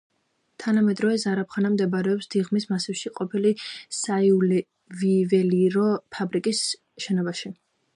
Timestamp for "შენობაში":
7.07-7.59